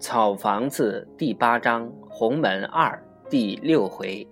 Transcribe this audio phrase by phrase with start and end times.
[0.00, 4.26] 草房子第八章鸿门二第六回，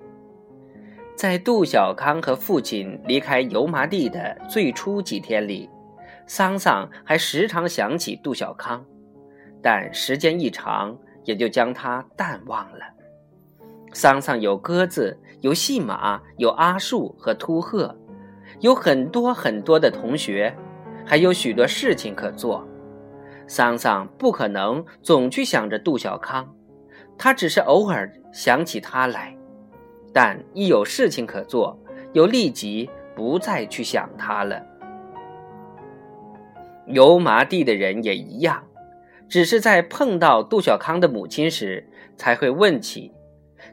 [1.14, 5.69] 在杜小康和父亲离开油麻地的最初几天里，
[6.26, 8.83] 桑桑还时常想起杜小康，
[9.62, 12.78] 但时间一长，也就将他淡忘了。
[13.92, 17.95] 桑桑有鸽子，有戏马，有阿树和秃鹤，
[18.60, 20.56] 有很多很多的同学，
[21.05, 22.66] 还有许多事情可做。
[23.48, 26.55] 桑桑不可能总去想着杜小康，
[27.16, 29.34] 他只是偶尔想起他来，
[30.12, 31.77] 但一有事情可做，
[32.12, 34.62] 又立即不再去想他了。
[36.87, 38.62] 油麻地的人也一样，
[39.29, 43.12] 只是在碰到杜小康的母亲时，才会问起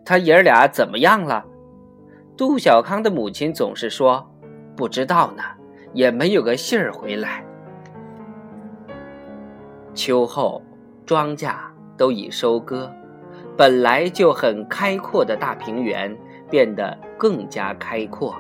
[0.06, 1.46] 他爷儿俩怎么样了。
[2.38, 4.30] 杜小康的母亲总是说
[4.76, 5.44] 不知道呢，
[5.94, 7.44] 也没有个信儿回来。
[9.96, 10.62] 秋后，
[11.06, 11.56] 庄稼
[11.98, 12.92] 都已收割，
[13.58, 16.16] 本来就很开阔的大平原
[16.50, 18.36] 变得更加开阔，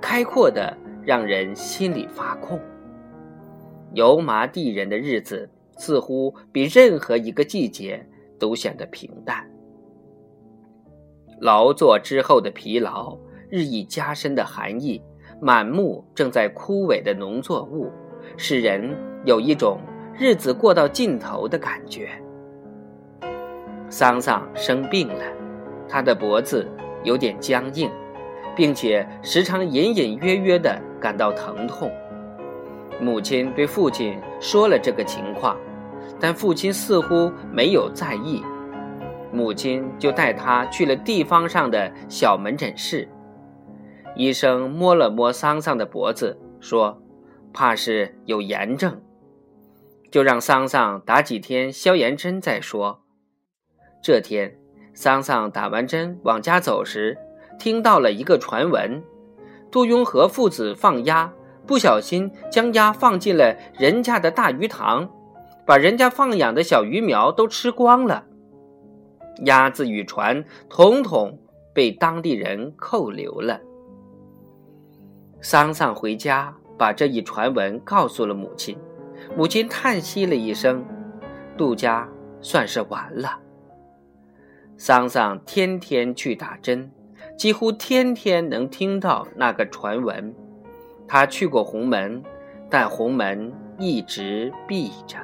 [0.00, 2.60] 开阔的让人心里发空。
[3.92, 8.06] 油麻地人的日子似乎比任何一个季节
[8.38, 9.44] 都显得平淡。
[11.40, 13.18] 劳作之后的疲劳，
[13.50, 15.02] 日益加深的寒意，
[15.40, 17.90] 满目正在枯萎的农作物，
[18.36, 19.80] 使人有一种。
[20.16, 22.10] 日子过到尽头的感觉。
[23.88, 25.24] 桑桑生病了，
[25.88, 26.68] 他的脖子
[27.02, 27.90] 有点僵硬，
[28.56, 31.90] 并且时常隐隐约约的感到疼痛。
[33.00, 35.56] 母亲对父亲说了这个情况，
[36.20, 38.42] 但父亲似乎没有在意。
[39.32, 43.08] 母亲就带他去了地方上的小门诊室。
[44.14, 46.96] 医生摸了摸桑桑的脖子，说
[47.52, 48.96] ：“怕是有炎症。”
[50.14, 53.02] 就让桑桑打几天消炎针再说。
[54.00, 54.56] 这天，
[54.94, 57.18] 桑桑打完针往家走时，
[57.58, 59.02] 听到了一个传闻：
[59.72, 61.32] 杜雍和父子放鸭，
[61.66, 65.10] 不小心将鸭放进了人家的大鱼塘，
[65.66, 68.24] 把人家放养的小鱼苗都吃光了。
[69.46, 71.36] 鸭子与船统统
[71.74, 73.60] 被当地人扣留了。
[75.40, 78.78] 桑桑回家，把这一传闻告诉了母亲。
[79.36, 80.84] 母亲叹息了一声，
[81.56, 82.08] 杜家
[82.40, 83.36] 算是完了。
[84.76, 86.88] 桑桑天天去打针，
[87.36, 90.32] 几乎天天能听到那个传闻。
[91.08, 92.22] 他去过红门，
[92.70, 95.18] 但红门一直闭着。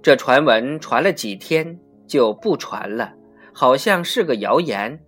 [0.00, 3.12] 这传闻传了几天就不传了，
[3.52, 4.98] 好像是个谣言。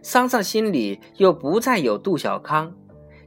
[0.00, 2.74] 桑桑心里又不再有杜小康。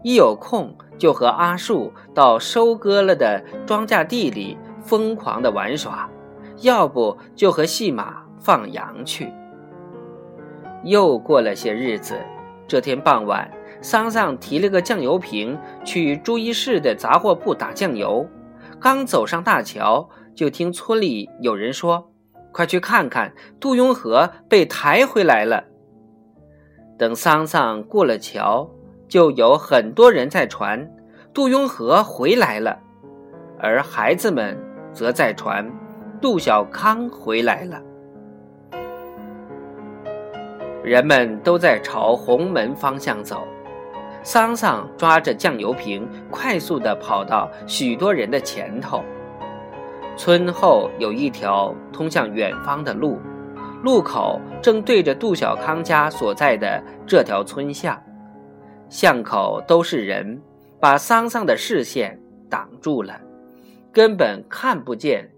[0.03, 6.09] 一有空就和阿树到收割了的庄稼地里疯狂的玩耍，
[6.59, 9.31] 要不就和戏马放羊去。
[10.83, 12.15] 又过了些日子，
[12.67, 13.49] 这天傍晚，
[13.81, 18.27] 桑桑提了个酱油瓶去朱一市的杂货铺打酱油，
[18.81, 22.11] 刚走上大桥，就听村里有人说
[22.51, 25.63] ：“快去看看，杜雍和被抬回来了。”
[26.99, 28.69] 等桑桑过了桥。
[29.13, 30.89] 就有很多人在传
[31.35, 32.79] 杜雍和回来了，
[33.59, 34.57] 而孩子们
[34.91, 35.71] 则在传
[36.19, 37.79] 杜小康回来了。
[40.83, 43.43] 人们都在朝红门方向走，
[44.23, 49.03] 桑桑抓着酱油瓶，快速地跑到许多人的前头。
[50.17, 53.19] 村后有一条通向远方的路，
[53.83, 57.95] 路口正对着杜小康家所在的这条村巷。
[58.93, 60.39] 巷口都是人，
[60.79, 63.19] 把桑桑的视线挡住了，
[63.91, 65.31] 根本看不见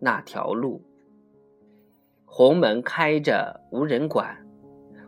[0.00, 0.82] 那条路。
[2.24, 4.36] 红门开着，无人管。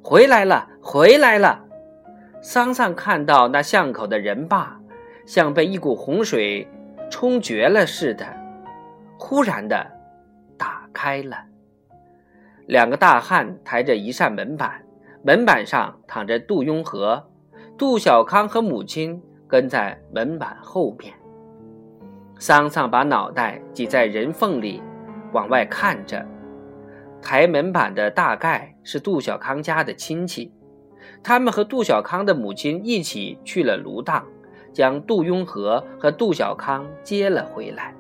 [0.01, 1.65] 回来了，回来了！
[2.41, 4.81] 桑桑看到那巷口的人坝，
[5.27, 6.69] 像被一股洪水
[7.11, 8.25] 冲决了似的，
[9.19, 9.85] 忽然的
[10.57, 11.37] 打开了。
[12.65, 14.87] 两个大汉抬着一扇门板，
[15.25, 17.29] 门板上躺着杜雍和。
[17.79, 21.15] 杜小康和母亲跟在门板后面。
[22.41, 24.83] 桑桑把脑袋挤在人缝里，
[25.33, 26.27] 往外看着。
[27.23, 30.53] 抬门板的大概是杜小康家的亲戚，
[31.23, 34.27] 他们和杜小康的母亲一起去了芦荡，
[34.73, 37.95] 将杜雍和和杜小康接了回来。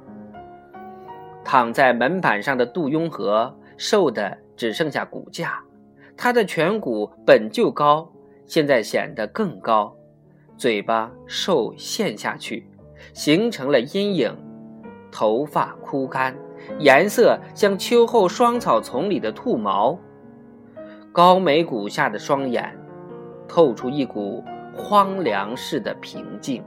[1.44, 5.62] 躺在门板上的杜雍和瘦的只剩下骨架，
[6.16, 8.12] 他的颧骨本就高。
[8.48, 9.94] 现在显得更高，
[10.56, 12.66] 嘴巴瘦陷下去，
[13.12, 14.34] 形成了阴影，
[15.12, 16.34] 头发枯干，
[16.78, 19.96] 颜色像秋后霜草丛里的兔毛。
[21.12, 22.74] 高眉骨下的双眼，
[23.46, 24.42] 透出一股
[24.74, 26.64] 荒凉似的平静。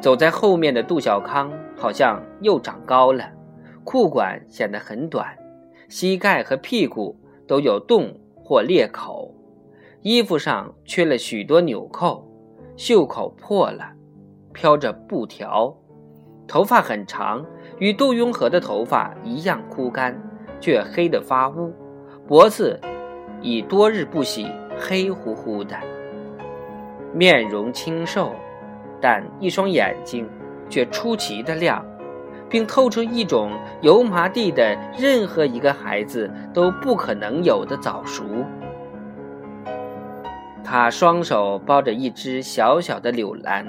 [0.00, 3.28] 走在后面的杜小康好像又长高了，
[3.82, 5.36] 裤管显得很短，
[5.88, 9.34] 膝盖和屁股都有洞或裂口，
[10.02, 12.26] 衣服上缺了许多纽扣，
[12.76, 13.92] 袖口破了，
[14.52, 15.74] 飘着布条，
[16.46, 17.44] 头发很长，
[17.78, 20.20] 与杜雍和的头发一样枯干，
[20.60, 21.72] 却黑得发乌，
[22.26, 22.80] 脖子
[23.40, 24.46] 已多日不洗，
[24.78, 25.76] 黑乎乎的，
[27.14, 28.32] 面容清瘦。
[29.00, 30.28] 但一双眼睛
[30.70, 31.84] 却出奇的亮，
[32.52, 38.22] 并透出一种油麻地的任何一个孩子都不可能有的早熟。
[40.62, 43.66] 他双手抱着一只小小的柳篮，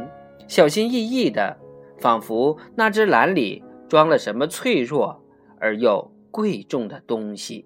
[0.48, 1.58] 小心翼翼的，
[1.98, 5.24] 仿佛那只篮里装了什么脆弱
[5.60, 7.66] 而又贵重的东西。